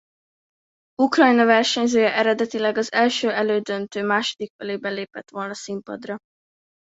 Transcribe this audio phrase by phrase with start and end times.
[1.01, 6.17] Ukrajna versenyzője eredetileg az első elődöntő második felében lépett volna színpadra.